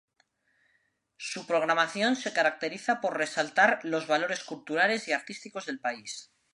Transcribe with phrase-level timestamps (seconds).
[1.19, 6.31] Su programación se caracteriza por resaltar los valores culturales y artísticos del país.